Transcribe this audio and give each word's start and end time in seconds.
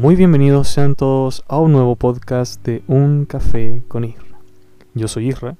Muy 0.00 0.16
bienvenidos 0.16 0.68
sean 0.68 0.94
todos 0.94 1.44
a 1.46 1.58
un 1.58 1.72
nuevo 1.72 1.94
podcast 1.94 2.64
de 2.64 2.82
Un 2.86 3.26
Café 3.26 3.82
con 3.86 4.06
Isra. 4.06 4.40
Yo 4.94 5.08
soy 5.08 5.28
Isra 5.28 5.58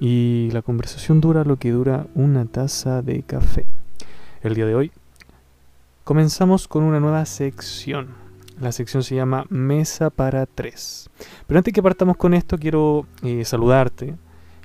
y 0.00 0.50
la 0.50 0.60
conversación 0.60 1.20
dura 1.20 1.44
lo 1.44 1.54
que 1.54 1.70
dura 1.70 2.08
una 2.16 2.46
taza 2.46 3.00
de 3.00 3.22
café. 3.22 3.66
El 4.42 4.56
día 4.56 4.66
de 4.66 4.74
hoy 4.74 4.90
comenzamos 6.02 6.66
con 6.66 6.82
una 6.82 6.98
nueva 6.98 7.24
sección. 7.26 8.08
La 8.60 8.72
sección 8.72 9.04
se 9.04 9.14
llama 9.14 9.44
Mesa 9.50 10.10
para 10.10 10.46
Tres. 10.46 11.08
Pero 11.46 11.58
antes 11.58 11.72
que 11.72 11.80
partamos 11.80 12.16
con 12.16 12.34
esto 12.34 12.58
quiero 12.58 13.06
eh, 13.22 13.44
saludarte 13.44 14.16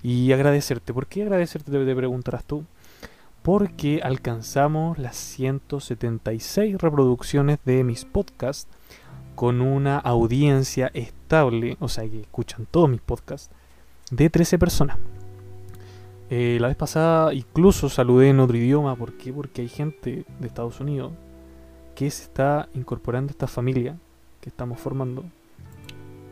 y 0.02 0.32
agradecerte. 0.32 0.96
¿Por 0.96 1.06
qué 1.06 1.22
agradecerte? 1.22 1.72
Te 1.72 1.96
preguntarás 1.96 2.44
tú 2.44 2.66
porque 3.46 4.02
alcanzamos 4.04 4.98
las 4.98 5.16
176 5.16 6.80
reproducciones 6.80 7.60
de 7.64 7.84
mis 7.84 8.04
podcasts 8.04 8.68
con 9.36 9.62
una 9.62 9.98
audiencia 10.00 10.90
estable, 10.94 11.78
o 11.80 11.88
sea 11.88 12.10
que 12.10 12.22
escuchan 12.22 12.68
todos 12.70 12.90
mis 12.90 13.02
podcasts, 13.02 13.54
de 14.12 14.30
13 14.30 14.58
personas. 14.58 14.98
Eh, 16.30 16.58
la 16.60 16.70
vez 16.70 16.78
pasada 16.78 17.34
incluso 17.34 17.88
saludé 17.90 18.30
en 18.30 18.40
otro 18.40 18.58
idioma, 18.58 18.96
¿por 18.96 19.14
qué? 19.14 19.32
Porque 19.32 19.62
hay 19.62 19.70
gente 19.70 20.26
de 20.40 20.48
Estados 20.48 20.80
Unidos 20.80 21.12
que 21.94 22.10
se 22.10 22.24
está 22.24 22.68
incorporando 22.74 23.30
a 23.30 23.34
esta 23.34 23.48
familia 23.48 23.96
que 24.42 24.50
estamos 24.50 24.80
formando 24.80 25.24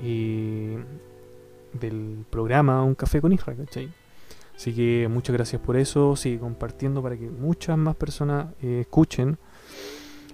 eh, 0.01 0.83
del 1.73 2.25
programa 2.29 2.83
Un 2.83 2.95
Café 2.95 3.21
con 3.21 3.33
Isra, 3.33 3.55
¿cachai? 3.55 3.89
Así 4.55 4.73
que 4.73 5.07
muchas 5.09 5.33
gracias 5.33 5.61
por 5.61 5.77
eso. 5.77 6.15
Sigue 6.15 6.39
compartiendo 6.39 7.01
para 7.01 7.17
que 7.17 7.29
muchas 7.29 7.77
más 7.77 7.95
personas 7.95 8.47
eh, 8.61 8.81
escuchen. 8.81 9.37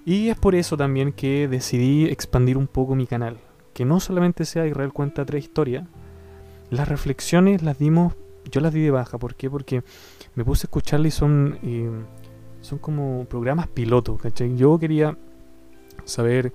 Y 0.04 0.28
es 0.28 0.38
por 0.38 0.54
eso 0.54 0.76
también 0.76 1.12
que 1.12 1.48
decidí 1.48 2.06
expandir 2.06 2.56
un 2.56 2.66
poco 2.66 2.94
mi 2.94 3.06
canal. 3.06 3.38
Que 3.74 3.84
no 3.84 4.00
solamente 4.00 4.44
sea 4.44 4.66
Israel 4.66 4.92
cuenta 4.92 5.24
tres 5.24 5.44
historias. 5.44 5.86
Las 6.70 6.88
reflexiones 6.88 7.62
las 7.62 7.78
dimos, 7.78 8.14
yo 8.50 8.60
las 8.60 8.72
di 8.72 8.80
de 8.80 8.90
baja. 8.90 9.18
¿Por 9.18 9.34
qué? 9.34 9.50
Porque 9.50 9.82
me 10.34 10.44
puse 10.44 10.64
a 10.64 10.66
escucharle 10.66 11.08
y 11.08 11.10
son, 11.10 11.58
eh, 11.62 11.90
son 12.60 12.78
como 12.78 13.24
programas 13.26 13.68
pilotos, 13.68 14.20
¿cachai? 14.20 14.56
Yo 14.56 14.78
quería 14.78 15.16
saber 16.04 16.52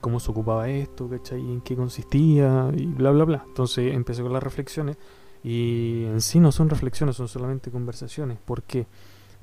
cómo 0.00 0.20
se 0.20 0.30
ocupaba 0.30 0.68
esto, 0.68 1.08
¿cachai? 1.08 1.40
En 1.40 1.60
qué 1.60 1.76
consistía 1.76 2.70
y 2.76 2.86
bla, 2.86 3.10
bla, 3.10 3.24
bla. 3.24 3.44
Entonces 3.46 3.94
empecé 3.94 4.22
con 4.22 4.32
las 4.32 4.42
reflexiones 4.42 4.96
y 5.42 6.04
en 6.06 6.20
sí 6.20 6.40
no 6.40 6.52
son 6.52 6.68
reflexiones, 6.68 7.16
son 7.16 7.28
solamente 7.28 7.70
conversaciones. 7.70 8.38
¿Por 8.44 8.62
qué? 8.62 8.86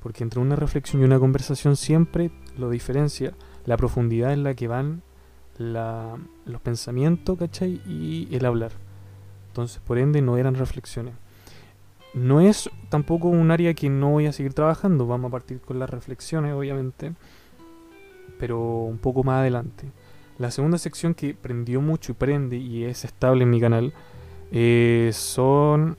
Porque 0.02 0.22
entre 0.22 0.40
una 0.40 0.56
reflexión 0.56 1.02
y 1.02 1.04
una 1.04 1.18
conversación 1.18 1.76
siempre 1.76 2.30
lo 2.56 2.70
diferencia 2.70 3.34
la 3.66 3.76
profundidad 3.76 4.32
en 4.32 4.44
la 4.44 4.54
que 4.54 4.68
van 4.68 5.02
los 5.58 6.60
pensamientos, 6.62 7.38
¿cachai? 7.38 7.80
Y 7.86 8.28
el 8.32 8.44
hablar. 8.44 8.72
Entonces, 9.48 9.80
por 9.84 9.98
ende, 9.98 10.20
no 10.20 10.36
eran 10.36 10.54
reflexiones. 10.54 11.14
No 12.12 12.40
es 12.40 12.70
tampoco 12.90 13.28
un 13.28 13.50
área 13.50 13.74
que 13.74 13.88
no 13.88 14.10
voy 14.10 14.26
a 14.26 14.32
seguir 14.32 14.52
trabajando. 14.52 15.06
Vamos 15.06 15.28
a 15.28 15.32
partir 15.32 15.60
con 15.60 15.78
las 15.78 15.90
reflexiones, 15.90 16.52
obviamente. 16.52 17.12
Pero 18.38 18.60
un 18.60 18.98
poco 18.98 19.22
más 19.22 19.40
adelante. 19.40 19.86
La 20.38 20.50
segunda 20.50 20.78
sección 20.78 21.14
que 21.14 21.34
prendió 21.34 21.80
mucho 21.80 22.12
y 22.12 22.14
prende 22.16 22.56
y 22.56 22.84
es 22.84 23.04
estable 23.04 23.44
en 23.44 23.50
mi 23.50 23.60
canal 23.60 23.92
eh, 24.50 25.10
son. 25.12 25.96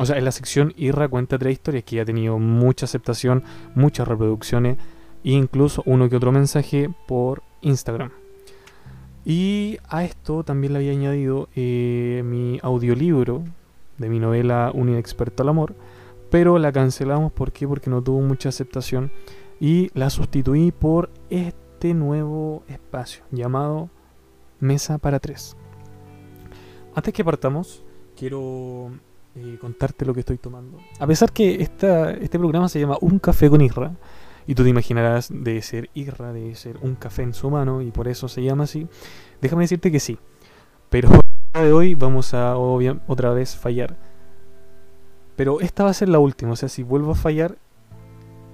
O 0.00 0.06
sea, 0.06 0.18
en 0.18 0.24
la 0.24 0.32
sección 0.32 0.74
Irra 0.76 1.08
cuenta 1.08 1.38
tres 1.38 1.54
historias 1.54 1.84
que 1.84 2.00
ha 2.00 2.04
tenido 2.04 2.38
mucha 2.38 2.84
aceptación, 2.84 3.42
muchas 3.74 4.06
reproducciones 4.06 4.76
incluso 5.22 5.82
uno 5.86 6.08
que 6.08 6.16
otro 6.16 6.32
mensaje 6.32 6.90
por 7.06 7.42
Instagram. 7.60 8.10
Y 9.24 9.78
a 9.88 10.04
esto 10.04 10.44
también 10.44 10.72
le 10.72 10.78
había 10.78 10.92
añadido 10.92 11.48
eh, 11.54 12.22
mi 12.24 12.58
audiolibro 12.62 13.44
de 13.98 14.08
mi 14.08 14.20
novela 14.20 14.70
Un 14.72 14.88
inexperto 14.88 15.42
al 15.42 15.50
amor, 15.50 15.74
pero 16.30 16.58
la 16.58 16.72
cancelamos 16.72 17.32
¿por 17.32 17.52
qué? 17.52 17.66
porque 17.66 17.90
no 17.90 18.02
tuvo 18.02 18.20
mucha 18.20 18.48
aceptación 18.48 19.10
y 19.60 19.90
la 19.94 20.08
sustituí 20.08 20.72
por 20.72 21.10
este 21.30 21.94
nuevo 21.94 22.62
espacio 22.68 23.24
llamado 23.30 23.90
Mesa 24.60 24.98
para 24.98 25.18
Tres. 25.18 25.56
Antes 26.94 27.12
que 27.12 27.24
partamos, 27.24 27.84
quiero 28.16 28.90
eh, 29.34 29.58
contarte 29.60 30.04
lo 30.04 30.14
que 30.14 30.20
estoy 30.20 30.38
tomando. 30.38 30.78
A 30.98 31.06
pesar 31.06 31.32
que 31.32 31.62
esta, 31.62 32.10
este 32.12 32.38
programa 32.38 32.68
se 32.68 32.80
llama 32.80 32.96
Un 33.00 33.18
café 33.18 33.48
con 33.48 33.60
Irra, 33.60 33.92
y 34.48 34.54
tú 34.54 34.62
te 34.62 34.70
imaginarás 34.70 35.28
de 35.30 35.60
ser 35.60 35.90
Irra, 35.92 36.32
de 36.32 36.54
ser 36.54 36.78
un 36.80 36.94
café 36.94 37.22
en 37.22 37.34
su 37.34 37.50
mano, 37.50 37.82
y 37.82 37.90
por 37.90 38.08
eso 38.08 38.28
se 38.28 38.42
llama 38.42 38.64
así, 38.64 38.88
déjame 39.42 39.64
decirte 39.64 39.92
que 39.92 40.00
sí. 40.00 40.18
Pero 40.88 41.10
de 41.52 41.70
hoy 41.70 41.94
vamos 41.94 42.32
a 42.32 42.56
otra 42.56 43.34
vez 43.34 43.54
fallar. 43.54 43.98
Pero 45.36 45.60
esta 45.60 45.84
va 45.84 45.90
a 45.90 45.94
ser 45.94 46.08
la 46.08 46.18
última, 46.18 46.52
o 46.52 46.56
sea, 46.56 46.70
si 46.70 46.82
vuelvo 46.82 47.12
a 47.12 47.14
fallar, 47.14 47.58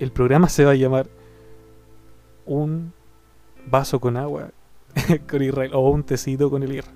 el 0.00 0.10
programa 0.10 0.49
se 0.49 0.65
va 0.65 0.72
a 0.72 0.75
llamar 0.75 1.06
Un 2.44 2.93
vaso 3.65 4.00
con 4.00 4.16
agua 4.16 4.50
con 5.31 5.43
Irra, 5.44 5.69
o 5.75 5.91
un 5.91 6.03
tecito 6.03 6.50
con 6.50 6.65
el 6.65 6.72
Irra. 6.72 6.93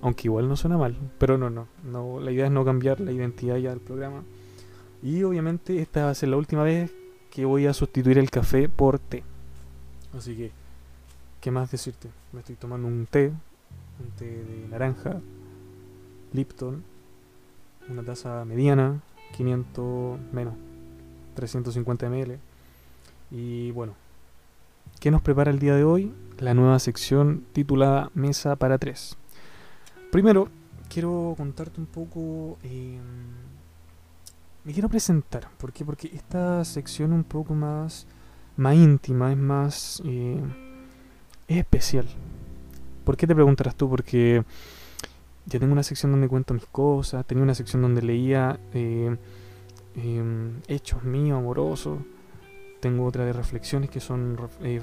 Aunque 0.00 0.28
igual 0.28 0.48
no 0.48 0.54
suena 0.54 0.78
mal, 0.78 0.96
pero 1.18 1.38
no, 1.38 1.50
no, 1.50 1.66
no. 1.82 2.20
La 2.20 2.30
idea 2.30 2.46
es 2.46 2.52
no 2.52 2.64
cambiar 2.64 3.00
la 3.00 3.10
identidad 3.10 3.56
ya 3.56 3.70
del 3.70 3.80
programa. 3.80 4.22
Y 5.02 5.24
obviamente 5.24 5.80
esta 5.80 6.04
va 6.04 6.10
a 6.10 6.14
ser 6.14 6.28
la 6.28 6.36
última 6.36 6.62
vez 6.62 7.01
que 7.32 7.46
voy 7.46 7.66
a 7.66 7.72
sustituir 7.72 8.18
el 8.18 8.30
café 8.30 8.68
por 8.68 8.98
té. 8.98 9.22
Así 10.16 10.36
que, 10.36 10.52
¿qué 11.40 11.50
más 11.50 11.70
decirte? 11.70 12.10
Me 12.30 12.40
estoy 12.40 12.56
tomando 12.56 12.86
un 12.86 13.06
té, 13.06 13.28
un 13.28 14.10
té 14.18 14.26
de 14.26 14.68
naranja, 14.68 15.18
Lipton, 16.34 16.84
una 17.88 18.02
taza 18.02 18.44
mediana, 18.44 19.00
500 19.34 20.20
menos, 20.30 20.54
350 21.34 22.10
ml. 22.10 22.38
Y 23.30 23.70
bueno, 23.70 23.94
¿qué 25.00 25.10
nos 25.10 25.22
prepara 25.22 25.50
el 25.50 25.58
día 25.58 25.74
de 25.74 25.84
hoy? 25.84 26.12
La 26.38 26.52
nueva 26.52 26.78
sección 26.80 27.46
titulada 27.54 28.10
Mesa 28.12 28.56
para 28.56 28.76
tres. 28.76 29.16
Primero, 30.10 30.48
quiero 30.90 31.32
contarte 31.38 31.80
un 31.80 31.86
poco. 31.86 32.58
Em, 32.62 33.00
me 34.64 34.72
quiero 34.72 34.88
presentar. 34.88 35.48
¿Por 35.58 35.72
qué? 35.72 35.84
Porque 35.84 36.10
esta 36.12 36.64
sección 36.64 37.12
un 37.12 37.24
poco 37.24 37.54
más, 37.54 38.06
más 38.56 38.74
íntima, 38.74 39.32
es 39.32 39.38
más. 39.38 40.02
Eh, 40.04 40.40
es 41.48 41.56
especial. 41.56 42.06
¿Por 43.04 43.16
qué 43.16 43.26
te 43.26 43.34
preguntarás 43.34 43.74
tú? 43.74 43.88
Porque 43.88 44.44
ya 45.46 45.58
tengo 45.58 45.72
una 45.72 45.82
sección 45.82 46.12
donde 46.12 46.28
cuento 46.28 46.54
mis 46.54 46.66
cosas, 46.66 47.26
tenía 47.26 47.42
una 47.42 47.54
sección 47.54 47.82
donde 47.82 48.02
leía 48.02 48.60
eh, 48.72 49.16
em, 49.96 50.60
hechos 50.68 51.02
míos, 51.02 51.38
amorosos. 51.38 51.98
Tengo 52.80 53.04
otra 53.04 53.24
de 53.24 53.32
reflexiones 53.32 53.90
que 53.90 54.00
son 54.00 54.36
eh, 54.62 54.80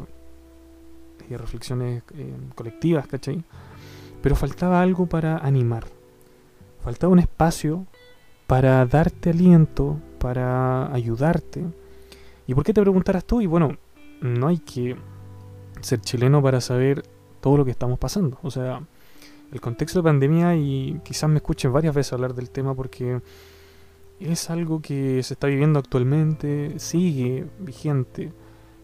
reflexiones 1.29 2.03
em, 2.17 2.49
colectivas, 2.55 3.07
¿cachai? 3.07 3.43
Pero 4.21 4.35
faltaba 4.35 4.81
algo 4.81 5.05
para 5.05 5.37
animar. 5.37 5.85
Faltaba 6.83 7.13
un 7.13 7.19
espacio 7.19 7.85
para 8.49 8.83
darte 8.87 9.29
aliento, 9.29 9.99
para 10.17 10.91
ayudarte. 10.91 11.63
¿Y 12.47 12.55
por 12.55 12.63
qué 12.63 12.73
te 12.73 12.81
preguntarás 12.81 13.23
tú? 13.23 13.41
Y 13.41 13.45
bueno, 13.45 13.77
no 14.21 14.47
hay 14.47 14.57
que 14.57 14.95
ser 15.81 16.01
chileno 16.01 16.41
para 16.41 16.59
saber 16.59 17.03
todo 17.41 17.57
lo 17.57 17.63
que 17.63 17.69
estamos 17.69 17.99
pasando. 17.99 18.39
O 18.41 18.49
sea, 18.49 18.81
el 19.51 19.61
contexto 19.61 19.99
de 19.99 20.03
pandemia 20.03 20.55
y 20.55 20.99
quizás 21.03 21.29
me 21.29 21.35
escuchen 21.35 21.71
varias 21.71 21.93
veces 21.93 22.11
hablar 22.13 22.33
del 22.33 22.49
tema 22.49 22.73
porque 22.73 23.21
es 24.19 24.49
algo 24.49 24.81
que 24.81 25.21
se 25.21 25.35
está 25.35 25.45
viviendo 25.45 25.77
actualmente, 25.77 26.79
sigue 26.79 27.45
vigente 27.59 28.33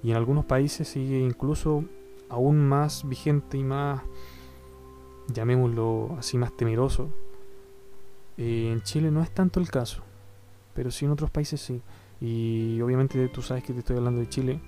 y 0.04 0.12
en 0.12 0.18
algunos 0.18 0.46
países 0.46 0.88
sigue 0.88 1.18
incluso 1.18 1.86
aún 2.30 2.70
más 2.70 3.10
vigente 3.10 3.58
y 3.58 3.64
más 3.64 4.04
llamémoslo 5.34 6.18
así 6.20 6.38
más 6.38 6.56
temeroso. 6.56 7.10
Eh, 8.38 8.70
en 8.72 8.82
Chile 8.82 9.12
no 9.12 9.22
es 9.22 9.32
tanto 9.32 9.60
el 9.60 9.70
caso, 9.70 10.04
pero 10.74 10.92
sí 10.92 11.06
en 11.06 11.12
otros 11.12 11.32
países 11.32 11.62
sí. 11.62 11.82
Y 12.22 12.82
obviamente 12.82 13.28
tú 13.30 13.42
sabes 13.42 13.64
que 13.64 13.74
te 13.74 13.80
estoy 13.80 13.98
hablando 13.98 14.20
de 14.22 14.30
Chile 14.30 14.60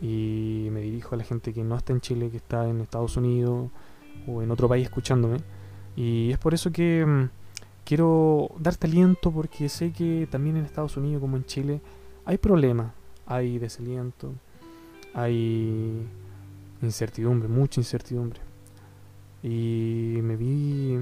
y 0.00 0.68
me 0.70 0.80
dirijo 0.80 1.14
a 1.14 1.18
la 1.18 1.24
gente 1.24 1.52
que 1.52 1.62
no 1.62 1.76
está 1.76 1.92
en 1.92 2.00
Chile, 2.00 2.30
que 2.30 2.36
está 2.36 2.68
en 2.68 2.80
Estados 2.80 3.16
Unidos 3.16 3.70
o 4.26 4.42
en 4.42 4.50
otro 4.50 4.68
país 4.68 4.84
escuchándome. 4.84 5.38
Y 5.96 6.30
es 6.30 6.38
por 6.38 6.54
eso 6.54 6.70
que 6.70 7.04
mm, 7.06 7.30
quiero 7.84 8.50
darte 8.58 8.86
aliento 8.86 9.30
porque 9.30 9.68
sé 9.68 9.92
que 9.92 10.28
también 10.30 10.56
en 10.56 10.64
Estados 10.64 10.96
Unidos 10.96 11.20
como 11.20 11.36
en 11.36 11.44
Chile 11.44 11.80
hay 12.24 12.38
problemas, 12.38 12.92
hay 13.26 13.58
desaliento, 13.58 14.32
hay 15.14 16.06
incertidumbre, 16.82 17.48
mucha 17.48 17.80
incertidumbre. 17.80 18.40
Y 19.42 20.18
me 20.22 20.36
vi, 20.36 20.98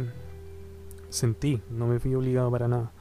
sentí, 1.14 1.62
no 1.70 1.86
me 1.86 1.98
vi 1.98 2.14
obligado 2.14 2.50
para 2.50 2.68
nada. 2.68 2.92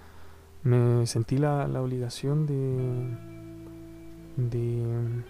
Me 0.64 1.06
sentí 1.08 1.38
la, 1.38 1.68
la 1.68 1.82
obligación 1.82 2.46
de, 2.46 3.18
de... 4.38 5.24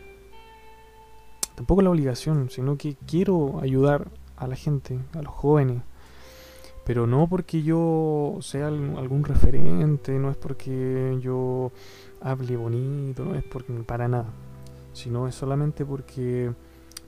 Tampoco 1.56 1.82
la 1.82 1.90
obligación, 1.90 2.50
sino 2.50 2.78
que 2.78 2.96
quiero 3.08 3.60
ayudar 3.62 4.10
a 4.38 4.48
la 4.48 4.56
gente, 4.56 5.00
a 5.14 5.22
los 5.22 5.34
jóvenes. 5.34 5.82
Pero 6.86 7.08
no 7.08 7.28
porque 7.28 7.64
yo 7.64 8.38
sea 8.42 8.68
algún 8.68 9.24
referente, 9.24 10.20
no 10.20 10.30
es 10.30 10.38
porque 10.38 11.18
yo 11.22 11.72
hable 12.22 12.58
bonito, 12.58 13.24
no 13.24 13.36
es 13.36 13.44
porque 13.44 13.72
para 13.84 14.08
nada, 14.08 14.28
sino 14.92 15.28
es 15.28 15.36
solamente 15.36 15.86
porque 15.86 16.52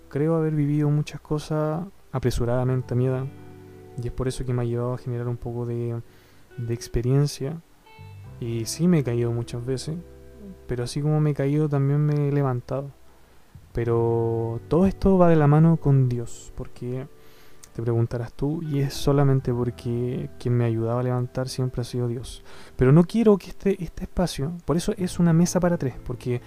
creo 0.07 0.35
haber 0.35 0.55
vivido 0.55 0.89
muchas 0.89 1.19
cosas 1.19 1.85
apresuradamente 2.13 2.93
a 2.93 2.97
mi 2.97 3.07
edad 3.07 3.25
y 4.01 4.07
es 4.07 4.13
por 4.13 4.27
eso 4.27 4.45
que 4.45 4.53
me 4.53 4.61
ha 4.61 4.65
llevado 4.65 4.93
a 4.93 4.97
generar 4.97 5.27
un 5.27 5.37
poco 5.37 5.65
de, 5.65 6.01
experiencia 6.69 7.61
y 8.39 8.65
sí 8.65 8.87
me 8.87 8.99
he 8.99 9.03
caído 9.03 9.31
muchas 9.31 9.65
veces, 9.65 9.95
pero 10.67 10.83
así 10.83 11.01
como 11.01 11.19
me 11.19 11.31
he 11.31 11.33
caído 11.33 11.69
también 11.69 12.05
me 12.05 12.27
he 12.27 12.31
levantado. 12.31 12.91
Pero 13.73 14.61
todo 14.69 14.85
esto 14.85 15.17
va 15.17 15.27
de 15.29 15.35
la 15.35 15.47
mano 15.47 15.77
con 15.77 16.07
Dios, 16.07 16.53
porque 16.55 17.07
te 17.73 17.81
preguntarás 17.81 18.31
tú, 18.31 18.61
y 18.63 18.79
es 18.79 18.93
solamente 18.93 19.53
porque 19.53 20.29
quien 20.39 20.55
me 20.55 20.63
ayudaba 20.63 21.01
a 21.01 21.03
levantar 21.03 21.49
siempre 21.49 21.81
ha 21.81 21.83
sido 21.83 22.07
Dios. 22.07 22.41
Pero 22.77 22.93
no 22.93 23.03
quiero 23.03 23.37
que 23.37 23.49
este, 23.49 23.83
este 23.83 24.03
espacio, 24.05 24.53
por 24.63 24.77
eso 24.77 24.93
es 24.97 25.19
una 25.19 25.33
mesa 25.33 25.59
para 25.59 25.77
tres, 25.77 25.95
porque 26.05 26.41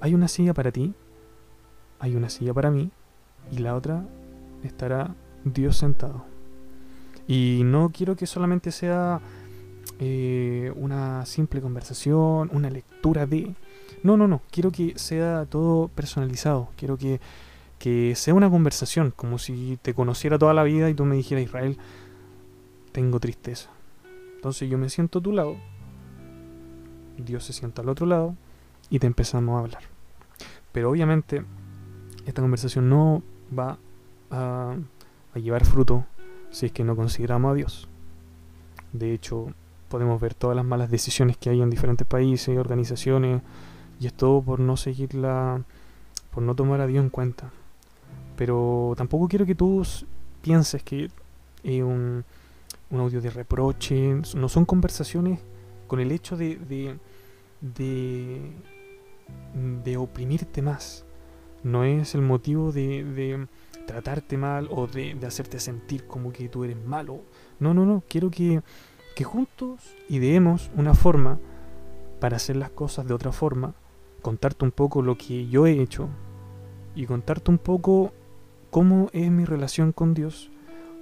hay 0.00 0.14
una 0.14 0.26
silla 0.26 0.54
para 0.54 0.72
ti, 0.72 0.94
hay 1.98 2.16
una 2.16 2.30
silla 2.30 2.54
para 2.54 2.70
mí, 2.70 2.90
y 3.50 3.58
la 3.58 3.74
otra 3.74 4.06
estará 4.62 5.14
Dios 5.44 5.76
sentado. 5.76 6.33
Y 7.26 7.62
no 7.64 7.90
quiero 7.92 8.16
que 8.16 8.26
solamente 8.26 8.70
sea 8.70 9.20
eh, 9.98 10.72
una 10.76 11.24
simple 11.26 11.60
conversación, 11.60 12.50
una 12.52 12.70
lectura 12.70 13.26
de... 13.26 13.54
No, 14.02 14.16
no, 14.16 14.28
no, 14.28 14.42
quiero 14.50 14.70
que 14.70 14.98
sea 14.98 15.46
todo 15.46 15.88
personalizado, 15.88 16.68
quiero 16.76 16.98
que, 16.98 17.20
que 17.78 18.14
sea 18.14 18.34
una 18.34 18.50
conversación, 18.50 19.12
como 19.16 19.38
si 19.38 19.78
te 19.80 19.94
conociera 19.94 20.38
toda 20.38 20.52
la 20.52 20.62
vida 20.62 20.90
y 20.90 20.94
tú 20.94 21.06
me 21.06 21.16
dijeras, 21.16 21.44
Israel, 21.44 21.78
tengo 22.92 23.18
tristeza. 23.18 23.70
Entonces 24.36 24.68
yo 24.68 24.76
me 24.76 24.90
siento 24.90 25.20
a 25.20 25.22
tu 25.22 25.32
lado, 25.32 25.56
Dios 27.16 27.44
se 27.44 27.54
sienta 27.54 27.80
al 27.80 27.88
otro 27.88 28.04
lado 28.04 28.34
y 28.90 28.98
te 28.98 29.06
empezamos 29.06 29.56
a 29.56 29.60
hablar. 29.60 29.82
Pero 30.72 30.90
obviamente 30.90 31.44
esta 32.26 32.42
conversación 32.42 32.90
no 32.90 33.22
va 33.56 33.78
a, 34.30 34.76
a 35.34 35.38
llevar 35.38 35.64
fruto 35.64 36.04
si 36.54 36.66
es 36.66 36.72
que 36.72 36.84
no 36.84 36.94
consideramos 36.94 37.50
a 37.50 37.54
Dios. 37.54 37.88
De 38.92 39.12
hecho, 39.12 39.48
podemos 39.88 40.20
ver 40.20 40.34
todas 40.34 40.54
las 40.54 40.64
malas 40.64 40.88
decisiones 40.88 41.36
que 41.36 41.50
hay 41.50 41.60
en 41.60 41.68
diferentes 41.68 42.06
países, 42.06 42.56
organizaciones, 42.56 43.42
y 43.98 44.06
es 44.06 44.14
todo 44.14 44.40
por 44.40 44.60
no 44.60 44.76
seguirla, 44.76 45.64
por 46.32 46.44
no 46.44 46.54
tomar 46.54 46.80
a 46.80 46.86
Dios 46.86 47.02
en 47.02 47.10
cuenta. 47.10 47.50
Pero 48.36 48.94
tampoco 48.96 49.26
quiero 49.26 49.44
que 49.44 49.56
tú 49.56 49.84
pienses 50.42 50.84
que 50.84 51.10
es 51.64 51.82
un, 51.82 52.24
un, 52.90 53.00
audio 53.00 53.20
de 53.20 53.30
reproche, 53.30 54.20
no 54.36 54.48
son 54.48 54.64
conversaciones 54.64 55.40
con 55.88 55.98
el 55.98 56.12
hecho 56.12 56.36
de, 56.36 56.56
de, 56.56 56.96
de, 57.60 58.52
de 59.82 59.96
oprimirte 59.96 60.62
más. 60.62 61.04
No 61.64 61.82
es 61.82 62.14
el 62.14 62.22
motivo 62.22 62.70
de, 62.70 63.02
de 63.02 63.48
tratarte 63.86 64.36
mal 64.36 64.68
o 64.70 64.86
de, 64.86 65.18
hacerte 65.26 65.58
sentir 65.58 66.06
como 66.06 66.32
que 66.32 66.48
tú 66.48 66.64
eres 66.64 66.82
malo. 66.84 67.20
No, 67.58 67.74
no, 67.74 67.84
no. 67.84 68.02
Quiero 68.08 68.30
que, 68.30 68.62
que 69.14 69.24
juntos 69.24 69.94
ideemos 70.08 70.70
una 70.76 70.94
forma 70.94 71.38
para 72.20 72.36
hacer 72.36 72.56
las 72.56 72.70
cosas 72.70 73.06
de 73.06 73.14
otra 73.14 73.32
forma, 73.32 73.74
contarte 74.22 74.64
un 74.64 74.70
poco 74.70 75.02
lo 75.02 75.18
que 75.18 75.46
yo 75.48 75.66
he 75.66 75.80
hecho 75.80 76.08
y 76.94 77.06
contarte 77.06 77.50
un 77.50 77.58
poco 77.58 78.12
cómo 78.70 79.08
es 79.12 79.30
mi 79.30 79.44
relación 79.44 79.92
con 79.92 80.14
Dios, 80.14 80.50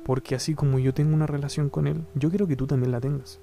porque 0.05 0.35
así 0.35 0.55
como 0.55 0.79
yo 0.79 0.93
tengo 0.93 1.15
una 1.15 1.27
relación 1.27 1.69
con 1.71 1.87
Él, 1.87 2.05
yo 2.15 2.29
quiero 2.29 2.47
que 2.47 2.57
tú 2.57 2.67
también 2.67 2.93
la 2.93 3.01
tengas. 3.01 3.41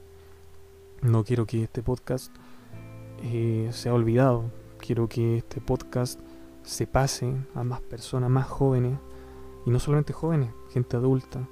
No 1.01 1.23
quiero 1.23 1.45
que 1.45 1.63
este 1.63 1.81
podcast 1.81 2.35
eh, 3.23 3.69
sea 3.71 3.93
olvidado, 3.93 4.51
quiero 4.77 5.07
que 5.07 5.37
este 5.37 5.61
podcast 5.61 6.19
se 6.63 6.85
pase 6.85 7.33
a 7.55 7.63
más 7.63 7.81
personas, 7.81 8.29
más 8.29 8.47
jóvenes, 8.47 8.99
y 9.65 9.69
no 9.69 9.79
solamente 9.79 10.13
jóvenes, 10.13 10.51
gente 10.71 10.97
adulta, 10.97 11.47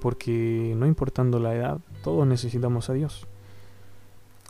porque 0.00 0.74
no 0.76 0.86
importando 0.86 1.38
la 1.38 1.54
edad, 1.54 1.80
todos 2.02 2.26
necesitamos 2.26 2.90
a 2.90 2.94
Dios. 2.94 3.26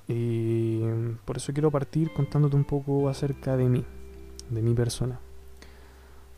Y 0.08 0.80
por 1.24 1.36
eso 1.36 1.52
quiero 1.52 1.70
partir 1.70 2.12
contándote 2.12 2.56
un 2.56 2.64
poco 2.64 3.08
acerca 3.08 3.56
de 3.56 3.68
mí, 3.68 3.84
de 4.48 4.62
mi 4.62 4.74
persona. 4.74 5.20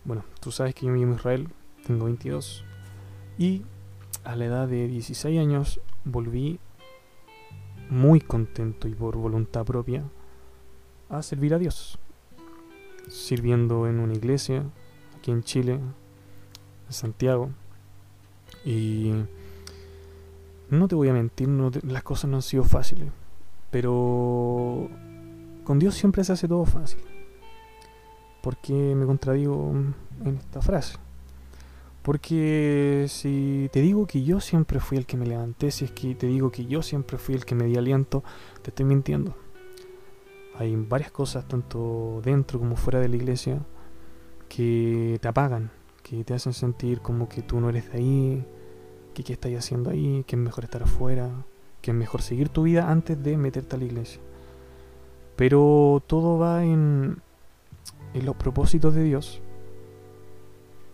Bueno, 0.04 0.24
tú 0.40 0.50
sabes 0.50 0.74
que 0.74 0.86
yo 0.86 0.92
me 0.92 0.98
llamo 0.98 1.14
Israel, 1.14 1.48
tengo 1.86 2.06
22, 2.06 2.64
y 3.38 3.62
a 4.24 4.36
la 4.36 4.44
edad 4.46 4.68
de 4.68 4.88
16 4.88 5.40
años 5.40 5.80
volví 6.04 6.58
muy 7.88 8.20
contento 8.20 8.88
y 8.88 8.94
por 8.94 9.16
voluntad 9.16 9.64
propia 9.64 10.04
a 11.08 11.22
servir 11.22 11.54
a 11.54 11.58
Dios, 11.58 11.98
sirviendo 13.08 13.86
en 13.86 14.00
una 14.00 14.14
iglesia 14.14 14.64
aquí 15.16 15.30
en 15.30 15.42
Chile, 15.42 15.78
Santiago, 16.92 17.50
y 18.64 19.12
no 20.70 20.88
te 20.88 20.94
voy 20.94 21.08
a 21.08 21.12
mentir, 21.12 21.48
no 21.48 21.70
las 21.82 22.02
cosas 22.02 22.30
no 22.30 22.36
han 22.36 22.42
sido 22.42 22.64
fáciles. 22.64 23.08
Pero 23.70 24.88
con 25.64 25.78
Dios 25.78 25.94
siempre 25.94 26.24
se 26.24 26.32
hace 26.32 26.48
todo 26.48 26.64
fácil. 26.64 27.00
¿Por 28.42 28.56
qué 28.56 28.72
me 28.72 29.06
contradigo 29.06 29.72
en 30.24 30.36
esta 30.36 30.60
frase? 30.60 30.96
Porque 32.02 33.06
si 33.08 33.70
te 33.72 33.80
digo 33.80 34.06
que 34.06 34.24
yo 34.24 34.40
siempre 34.40 34.80
fui 34.80 34.98
el 34.98 35.06
que 35.06 35.16
me 35.16 35.26
levanté, 35.26 35.70
si 35.70 35.84
es 35.84 35.92
que 35.92 36.16
te 36.16 36.26
digo 36.26 36.50
que 36.50 36.66
yo 36.66 36.82
siempre 36.82 37.16
fui 37.16 37.36
el 37.36 37.44
que 37.44 37.54
me 37.54 37.64
di 37.64 37.76
aliento, 37.76 38.24
te 38.62 38.70
estoy 38.70 38.84
mintiendo. 38.84 39.36
Hay 40.58 40.74
varias 40.74 41.12
cosas, 41.12 41.46
tanto 41.46 42.20
dentro 42.24 42.58
como 42.58 42.76
fuera 42.76 42.98
de 42.98 43.08
la 43.08 43.16
iglesia, 43.16 43.60
que 44.48 45.18
te 45.22 45.28
apagan, 45.28 45.70
que 46.02 46.24
te 46.24 46.34
hacen 46.34 46.52
sentir 46.52 47.00
como 47.00 47.28
que 47.28 47.42
tú 47.42 47.60
no 47.60 47.70
eres 47.70 47.92
de 47.92 47.98
ahí, 47.98 48.46
que 49.14 49.24
qué 49.24 49.34
estás 49.34 49.52
haciendo 49.52 49.90
ahí, 49.90 50.24
que 50.26 50.36
es 50.36 50.42
mejor 50.42 50.64
estar 50.64 50.82
afuera, 50.82 51.30
que 51.80 51.90
es 51.90 51.96
mejor 51.96 52.22
seguir 52.22 52.48
tu 52.48 52.64
vida 52.64 52.90
antes 52.90 53.22
de 53.22 53.36
meterte 53.36 53.76
a 53.76 53.78
la 53.78 53.84
iglesia. 53.84 54.20
Pero 55.36 56.02
todo 56.06 56.38
va 56.38 56.64
en, 56.64 57.20
en 58.14 58.26
los 58.26 58.36
propósitos 58.36 58.94
de 58.94 59.04
Dios, 59.04 59.40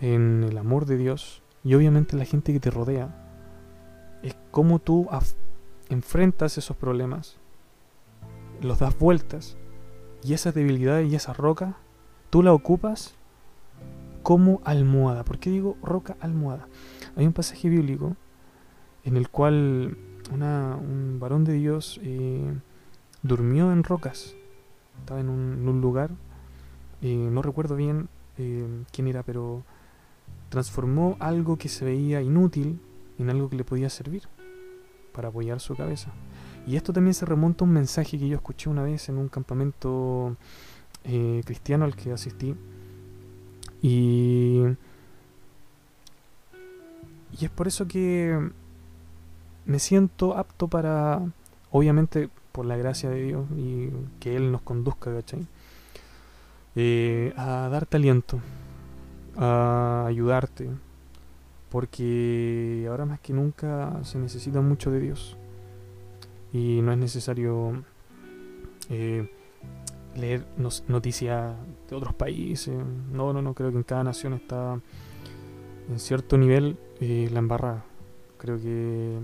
en 0.01 0.45
el 0.45 0.59
amor 0.59 0.87
de 0.87 0.97
Dios 0.97 1.43
y 1.65 1.75
obviamente 1.75 2.17
la 2.17 2.25
gente 2.25 2.53
que 2.53 2.61
te 2.61 2.71
rodea. 2.71 3.25
Es 4.23 4.37
como 4.51 4.79
tú 4.79 5.09
enfrentas 5.89 6.59
esos 6.59 6.77
problemas, 6.77 7.37
los 8.61 8.79
das 8.79 8.99
vueltas 8.99 9.57
y 10.23 10.35
esa 10.35 10.53
debilidad 10.53 11.01
y 11.01 11.15
esa 11.15 11.33
roca 11.33 11.77
tú 12.31 12.43
la 12.43 12.53
ocupas 12.53 13.15
como 14.29 14.61
almohada. 14.67 15.25
¿Por 15.25 15.39
qué 15.39 15.49
digo 15.49 15.79
roca 15.83 16.19
almohada? 16.21 16.69
Hay 17.17 17.25
un 17.25 17.33
pasaje 17.33 17.71
bíblico 17.71 18.15
en 19.05 19.17
el 19.17 19.31
cual 19.31 19.97
un 20.31 21.17
varón 21.19 21.45
de 21.45 21.55
Dios 21.55 21.99
eh, 22.03 22.53
durmió 23.23 23.73
en 23.73 23.85
rocas. 23.85 24.37
Estaba 24.99 25.21
en 25.21 25.31
un, 25.31 25.81
lugar, 25.81 26.11
eh, 27.01 27.17
no 27.33 27.41
recuerdo 27.41 27.75
bien 27.75 28.11
eh, 28.37 28.67
quién 28.93 29.09
era, 29.09 29.23
pero 29.23 29.63
transformó 30.51 31.17
algo 31.21 31.57
que 31.57 31.71
se 31.71 31.87
veía 31.87 32.21
inútil 32.21 32.83
en 33.19 33.31
algo 33.31 33.49
que 33.49 33.57
le 33.57 33.65
podía 33.65 33.89
servir 33.89 34.25
para 35.15 35.29
apoyar 35.29 35.59
su 35.59 35.75
cabeza. 35.75 36.13
Y 36.67 36.77
esto 36.77 36.93
también 36.93 37.15
se 37.15 37.25
remonta 37.25 37.65
a 37.65 37.67
un 37.67 37.73
mensaje 37.73 38.19
que 38.19 38.29
yo 38.29 38.37
escuché 38.37 38.69
una 38.69 38.83
vez 38.83 39.09
en 39.09 39.17
un 39.17 39.29
campamento 39.31 40.37
cristiano 41.47 41.87
al 41.87 41.97
que 41.97 42.13
asistí 42.13 42.55
y, 43.83 44.63
y 47.39 47.45
es 47.45 47.51
por 47.51 47.69
eso 47.69 47.87
que 47.87 48.51
me 49.67 49.79
siento 49.79 50.37
apto 50.37 50.69
para, 50.69 51.23
obviamente 51.71 52.29
por 52.53 52.67
la 52.67 52.77
gracia 52.77 53.11
de 53.11 53.23
Dios 53.23 53.47
y 53.57 53.91
que 54.19 54.37
Él 54.37 54.51
nos 54.51 54.63
conduzca, 54.63 55.15
¿cachai? 55.15 55.47
Eh, 56.75 57.33
a 57.37 57.69
darte 57.69 57.97
aliento, 57.97 58.41
a 59.37 60.07
ayudarte, 60.07 60.71
porque 61.71 62.87
ahora 62.89 63.05
más 63.05 63.21
que 63.21 63.33
nunca 63.33 64.01
se 64.05 64.19
necesita 64.19 64.61
mucho 64.61 64.91
de 64.91 65.01
Dios 65.01 65.37
y 66.53 66.81
no 66.83 66.93
es 66.93 66.99
necesario 66.99 67.83
eh, 68.91 69.31
leer 70.19 70.45
noticias 70.89 71.55
de 71.89 71.97
otros 71.97 72.15
países. 72.15 72.75
No, 73.13 73.33
no, 73.33 73.41
no, 73.41 73.55
creo 73.55 73.71
que 73.71 73.79
en 73.79 73.83
cada 73.83 74.05
nación 74.05 74.35
está 74.35 74.81
en 75.89 75.99
cierto 75.99 76.37
nivel 76.37 76.77
eh, 77.01 77.29
la 77.33 77.39
embarrada. 77.39 77.85
Creo 78.37 78.61
que 78.61 79.19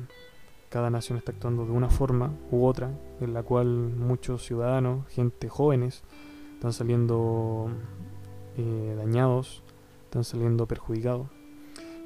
cada 0.71 0.91
nación 0.91 1.19
está 1.19 1.33
actuando 1.33 1.67
de 1.67 1.73
una 1.73 1.89
forma 1.89 2.33
u 2.51 2.65
otra, 2.65 2.91
en 3.21 3.35
la 3.35 3.43
cual 3.43 3.67
muchos 3.67 4.45
ciudadanos, 4.45 5.07
gente 5.09 5.49
jóvenes, 5.49 6.03
están 6.55 6.73
saliendo 6.73 7.69
eh, 8.57 8.95
dañados, 8.97 9.63
están 10.05 10.25
saliendo 10.25 10.67
perjudicados. 10.67 11.29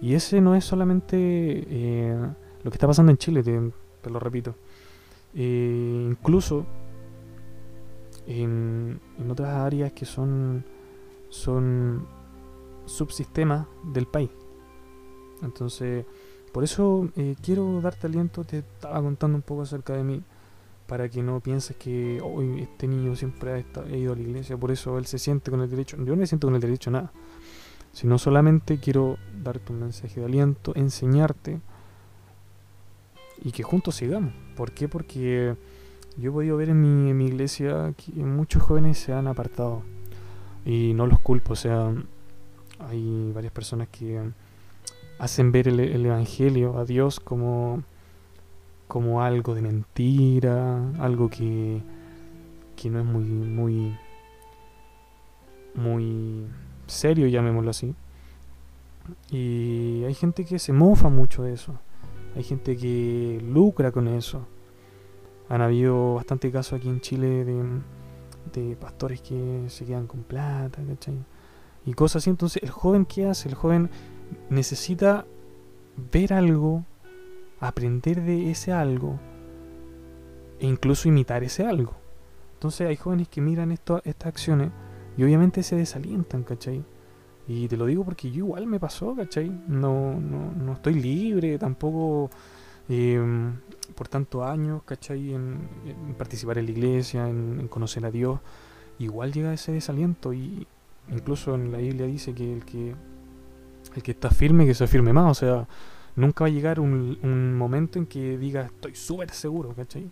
Y 0.01 0.15
ese 0.15 0.41
no 0.41 0.55
es 0.55 0.65
solamente 0.65 1.17
eh, 1.19 2.17
lo 2.63 2.71
que 2.71 2.77
está 2.77 2.87
pasando 2.87 3.11
en 3.11 3.19
Chile, 3.19 3.43
te, 3.43 4.11
lo 4.11 4.21
repito. 4.21 4.55
Incluso 5.35 6.67
en, 8.29 9.01
otras 9.29 9.55
áreas 9.55 9.93
que 9.93 10.05
son, 10.05 10.65
son 11.31 12.07
subsistemas 12.85 13.67
del 13.93 14.07
país. 14.07 14.31
Entonces, 15.43 16.05
por 16.53 16.63
eso 16.65 17.09
eh, 17.17 17.35
quiero 17.43 17.81
darte 17.81 18.07
aliento, 18.07 18.45
te 18.45 18.59
estaba 18.59 19.01
contando 19.01 19.37
un 19.37 19.43
poco 19.43 19.63
acerca 19.63 19.95
de 19.95 20.05
mí, 20.05 20.23
para 20.87 21.09
que 21.11 21.23
no 21.23 21.41
pienses 21.41 21.77
que 21.77 22.17
este 22.59 22.89
niño 22.89 23.15
siempre 23.15 23.53
ha, 23.53 23.97
ido 23.97 24.15
a 24.15 24.17
la 24.17 24.23
iglesia, 24.23 24.57
por 24.57 24.71
eso 24.71 24.97
él 24.97 25.05
se 25.05 25.19
siente 25.19 25.51
con 25.51 25.61
el 25.61 25.69
derecho. 25.69 25.99
Yo 25.99 26.15
no 26.15 26.17
me 26.17 26.27
siento 26.27 26.47
con 26.47 26.55
el 26.55 26.63
derecho 26.63 26.89
a 26.89 26.95
nada, 26.95 27.13
sino 27.93 28.19
solamente 28.19 28.79
quiero 28.79 29.19
darte 29.43 29.73
un 29.73 29.81
mensaje 29.81 30.21
de 30.21 30.27
aliento, 30.27 30.73
enseñarte 30.75 31.61
y 33.43 33.53
que 33.53 33.63
juntos 33.63 33.97
sigamos. 33.97 34.33
¿Por 34.57 34.73
qué? 34.73 34.89
Porque 34.89 35.57
yo 36.19 36.31
he 36.31 36.33
podido 36.33 36.57
ver 36.57 36.71
en 36.71 37.17
mi, 37.17 37.27
iglesia 37.27 37.95
que 37.97 38.13
muchos 38.25 38.63
jóvenes 38.63 38.99
se 38.99 39.13
han 39.13 39.29
apartado 39.29 39.83
y 40.65 40.93
no 40.95 41.07
los 41.07 41.21
culpo, 41.21 41.53
o 41.53 41.57
sea, 41.57 41.95
hay 42.81 43.31
varias 43.33 43.53
personas 43.53 43.89
que 43.89 44.21
hacen 45.19 45.53
ver 45.53 45.69
el, 45.69 46.05
Evangelio 46.05 46.77
a 46.79 46.85
Dios 46.85 47.21
como, 47.21 47.83
como 48.89 49.23
algo 49.23 49.55
de 49.55 49.63
mentira, 49.63 50.93
algo 50.99 51.31
que, 51.31 51.81
que 52.77 52.91
no 52.91 52.99
es 52.99 53.05
muy, 53.05 53.25
muy, 53.25 53.97
muy 55.75 56.47
serio, 56.87 57.29
llamémoslo 57.29 57.71
así. 57.71 57.95
Y 59.31 60.03
hay 60.05 60.15
gente 60.15 60.45
que 60.45 60.59
se 60.59 60.73
mofa 60.73 61.09
mucho 61.09 61.45
de 61.45 61.53
eso. 61.55 61.75
Hay 62.37 62.43
gente 62.43 62.77
que 62.77 63.41
lucra 63.43 63.93
con 63.93 64.09
eso. 64.09 64.47
Han 65.49 65.63
habido 65.63 66.15
bastante 66.15 66.51
casos 66.51 66.79
aquí 66.79 66.89
en 66.89 67.01
Chile 67.01 67.45
de, 67.45 68.77
pastores 68.77 69.21
que 69.21 69.65
se 69.69 69.85
quedan 69.85 70.07
con 70.07 70.23
plata, 70.23 70.83
¿cachai? 70.87 71.15
Y 71.87 71.95
cosas 71.95 72.23
así. 72.23 72.31
Entonces, 72.31 72.63
¿el 72.63 72.71
joven 72.71 73.07
qué 73.07 73.27
hace? 73.27 73.49
El 73.49 73.55
joven 73.55 73.89
necesita 74.51 75.27
ver 76.13 76.33
algo, 76.33 76.85
aprender 77.61 78.23
de 78.23 78.51
ese 78.51 78.73
algo 78.73 79.19
e 80.61 80.67
incluso 80.67 81.09
imitar 81.09 81.45
ese 81.45 81.65
algo. 81.65 81.95
Entonces 82.55 82.89
hay 82.89 82.97
jóvenes 82.97 83.29
que 83.29 83.41
miran 83.41 83.71
esto, 83.71 84.03
estas 84.05 84.29
acciones 84.29 84.71
y 85.17 85.23
obviamente 85.23 85.63
se 85.63 85.77
desalientan, 85.77 86.43
¿cachai? 86.43 86.85
Y 87.47 87.69
te 87.69 87.77
lo 87.77 87.87
digo 87.87 88.05
porque 88.05 88.31
yo 88.31 88.39
igual 88.39 88.67
me 88.67 88.81
pasó, 88.81 89.15
¿cachai? 89.15 89.49
No, 89.69 90.19
no, 90.21 90.53
no 90.53 90.73
estoy 90.73 90.95
libre, 90.95 91.59
tampoco 91.59 92.31
em, 92.89 93.55
por 93.95 94.09
tantos 94.09 94.45
años, 94.45 94.83
¿cachai? 94.85 95.35
En, 95.35 95.69
participar 96.17 96.59
en 96.59 96.67
la 96.67 96.71
iglesia, 96.71 97.29
en, 97.29 97.69
conocer 97.69 98.05
a 98.07 98.11
Dios. 98.11 98.41
Igual 98.99 99.33
llega 99.33 99.53
ese 99.53 99.73
desaliento 99.73 100.33
y 100.33 100.67
incluso 101.11 101.55
en 101.55 101.73
la 101.73 101.79
Biblia 101.79 102.07
dice 102.07 102.35
que 102.35 102.53
el 102.53 102.65
que 102.65 102.95
el 103.95 104.03
que 104.03 104.11
está 104.13 104.31
firme, 104.31 104.67
que 104.67 104.75
se 104.75 104.87
firme 104.87 105.13
más. 105.13 105.31
O 105.31 105.35
sea, 105.35 105.69
nunca 106.17 106.45
va 106.45 106.49
a 106.49 106.53
llegar 106.53 106.81
un, 106.81 107.57
momento 107.57 107.99
en 107.99 108.07
que 108.07 108.39
diga 108.39 108.63
estoy 108.67 108.95
súper 108.95 109.31
seguro, 109.31 109.75
¿cachai? 109.75 110.11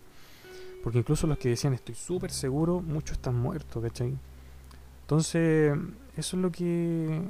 Porque 0.82 0.98
incluso 0.98 1.26
los 1.26 1.38
que 1.38 1.48
decían 1.50 1.74
estoy 1.74 1.94
súper 1.94 2.30
seguro, 2.30 2.80
muchos 2.80 3.16
están 3.16 3.34
muertos, 3.34 3.82
¿cachai? 3.82 4.16
Entonces, 5.02 5.76
eso 6.16 6.36
es 6.36 6.42
lo 6.42 6.50
que 6.50 7.20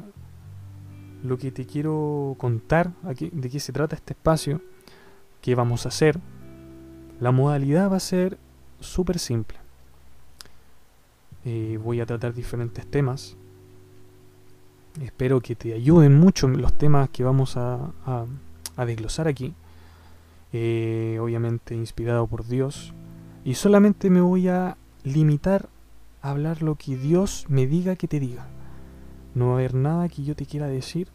lo 1.22 1.38
que 1.38 1.50
te 1.50 1.66
quiero 1.66 2.36
contar, 2.38 2.92
aquí, 3.02 3.30
de 3.32 3.50
qué 3.50 3.58
se 3.58 3.72
trata 3.72 3.96
este 3.96 4.12
espacio, 4.12 4.60
qué 5.46 5.54
vamos 5.54 5.86
a 5.86 5.90
hacer. 5.90 6.18
La 7.20 7.30
modalidad 7.30 7.90
va 7.90 7.96
a 7.96 8.00
ser 8.00 8.36
súper 8.80 9.18
simple. 9.18 9.56
Eh, 11.44 11.78
voy 11.82 12.00
a 12.00 12.06
tratar 12.06 12.34
diferentes 12.34 12.84
temas 12.86 13.36
Espero 15.02 15.40
que 15.40 15.54
te 15.54 15.74
ayuden 15.74 16.18
mucho 16.18 16.48
los 16.48 16.76
temas 16.78 17.10
que 17.10 17.22
vamos 17.22 17.56
a, 17.56 17.92
desglosar 18.78 19.28
aquí. 19.28 19.52
Eh, 20.52 21.18
obviamente 21.20 21.74
inspirado 21.74 22.26
por 22.26 22.46
Dios. 22.46 22.94
Y 23.44 23.54
solamente 23.54 24.08
me 24.10 24.20
voy 24.20 24.48
a 24.48 24.76
limitar 25.04 25.68
a 26.22 26.30
hablar 26.30 26.62
lo 26.62 26.76
que 26.76 26.96
Dios 26.96 27.44
me 27.48 27.66
diga 27.66 27.96
que 27.96 28.08
te 28.08 28.20
diga. 28.20 28.46
No 29.34 29.48
va 29.48 29.52
a 29.52 29.54
haber 29.56 29.74
nada 29.74 30.08
que 30.08 30.24
yo 30.24 30.34
te 30.34 30.46
quiera 30.46 30.66
decir 30.66 31.08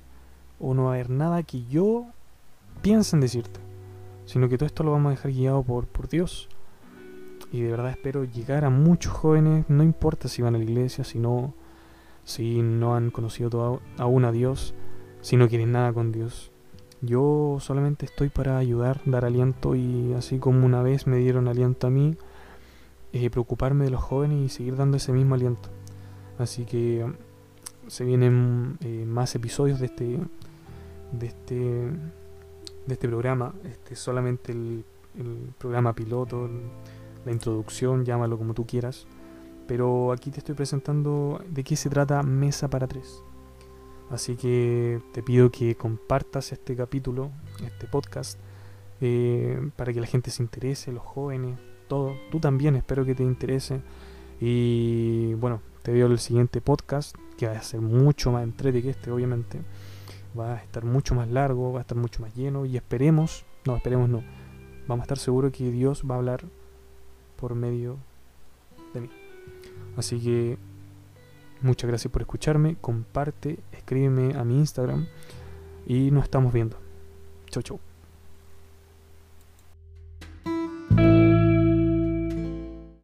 o 0.59 0.75
no 0.75 0.85
va 0.85 0.91
a 0.91 0.93
haber 0.93 1.09
nada 1.09 1.41
que 1.41 1.65
yo 1.65 2.05
piense 2.83 3.15
en 3.15 3.21
decirte. 3.21 3.60
Sino 4.25 4.47
que 4.49 4.57
todo 4.57 4.67
esto 4.67 4.83
lo 4.83 4.91
vamos 4.91 5.07
a 5.07 5.15
dejar 5.15 5.31
guiado 5.31 5.63
por, 5.63 5.87
por 5.87 6.07
Dios. 6.07 6.49
Y 7.51 7.61
de 7.61 7.71
verdad 7.71 7.91
espero 7.91 8.23
llegar 8.23 8.63
a 8.63 8.69
muchos 8.69 9.11
jóvenes, 9.11 9.65
no 9.67 9.83
importa 9.83 10.27
si 10.27 10.41
van 10.41 10.55
a 10.55 10.57
la 10.57 10.63
iglesia, 10.63 11.03
si 11.03 11.19
no, 11.19 11.53
si 12.23 12.61
no 12.61 12.95
han 12.95 13.11
conocido 13.11 13.81
aún 13.97 14.25
a 14.25 14.31
Dios, 14.31 14.73
si 15.21 15.35
no 15.35 15.49
quieren 15.49 15.73
nada 15.73 15.91
con 15.91 16.11
Dios. 16.11 16.51
Yo 17.01 17.57
solamente 17.59 18.05
estoy 18.05 18.29
para 18.29 18.57
ayudar, 18.57 19.01
dar 19.05 19.25
aliento 19.25 19.75
y 19.75 20.13
así 20.13 20.37
como 20.37 20.65
una 20.65 20.83
vez 20.83 21.07
me 21.07 21.17
dieron 21.17 21.47
aliento 21.47 21.87
a 21.87 21.89
mí, 21.89 22.15
eh, 23.11 23.29
preocuparme 23.29 23.85
de 23.85 23.91
los 23.91 24.01
jóvenes 24.01 24.39
y 24.45 24.49
seguir 24.49 24.75
dando 24.75 24.97
ese 24.97 25.11
mismo 25.11 25.35
aliento. 25.35 25.69
Así 26.37 26.63
que 26.63 27.05
se 27.87 28.05
vienen 28.05 28.77
eh, 28.81 29.03
más 29.05 29.35
episodios 29.35 29.79
de 29.79 29.87
este, 29.87 30.19
de 31.11 31.27
este, 31.27 31.91
de 32.91 32.95
este 32.95 33.07
programa. 33.07 33.53
Este 33.63 33.95
solamente 33.95 34.51
el, 34.51 34.83
el 35.17 35.53
programa 35.57 35.93
piloto, 35.93 36.49
la 37.25 37.31
introducción, 37.31 38.05
llámalo 38.05 38.37
como 38.37 38.53
tú 38.53 38.67
quieras. 38.67 39.07
Pero 39.67 40.11
aquí 40.11 40.31
te 40.31 40.39
estoy 40.39 40.55
presentando 40.55 41.41
de 41.49 41.63
qué 41.63 41.75
se 41.75 41.89
trata 41.89 42.21
Mesa 42.23 42.69
para 42.69 42.87
Tres. 42.87 43.23
Así 44.09 44.35
que 44.35 45.01
te 45.13 45.23
pido 45.23 45.49
que 45.51 45.75
compartas 45.75 46.51
este 46.51 46.75
capítulo, 46.75 47.31
este 47.65 47.87
podcast, 47.87 48.37
eh, 48.99 49.69
para 49.77 49.93
que 49.93 50.01
la 50.01 50.07
gente 50.07 50.31
se 50.31 50.43
interese, 50.43 50.91
los 50.91 51.03
jóvenes, 51.03 51.57
todo. 51.87 52.13
Tú 52.29 52.41
también 52.41 52.75
espero 52.75 53.05
que 53.05 53.15
te 53.15 53.23
interese. 53.23 53.81
Y 54.41 55.33
bueno, 55.35 55.61
te 55.83 55.93
veo 55.93 56.07
el 56.07 56.19
siguiente 56.19 56.59
podcast, 56.59 57.15
que 57.37 57.47
va 57.47 57.53
a 57.53 57.61
ser 57.61 57.79
mucho 57.79 58.33
más 58.33 58.43
entrete 58.43 58.81
que 58.81 58.89
este, 58.89 59.11
obviamente. 59.11 59.61
Va 60.37 60.53
a 60.53 60.57
estar 60.57 60.85
mucho 60.85 61.15
más 61.15 61.29
largo, 61.29 61.73
va 61.73 61.79
a 61.79 61.81
estar 61.81 61.97
mucho 61.97 62.21
más 62.21 62.33
lleno. 62.35 62.65
Y 62.65 62.77
esperemos, 62.77 63.45
no, 63.65 63.75
esperemos 63.75 64.09
no. 64.09 64.23
Vamos 64.87 65.03
a 65.03 65.05
estar 65.05 65.17
seguros 65.17 65.51
que 65.51 65.71
Dios 65.71 66.03
va 66.09 66.15
a 66.15 66.17
hablar 66.17 66.45
por 67.35 67.55
medio 67.55 67.97
de 68.93 69.01
mí. 69.01 69.09
Así 69.97 70.19
que 70.19 70.57
muchas 71.61 71.89
gracias 71.89 72.11
por 72.11 72.21
escucharme, 72.21 72.77
comparte, 72.79 73.59
escríbeme 73.71 74.35
a 74.35 74.43
mi 74.43 74.57
Instagram 74.57 75.07
y 75.85 76.11
nos 76.11 76.23
estamos 76.23 76.53
viendo. 76.53 76.77
Chau, 77.49 77.63
chau. 77.63 77.90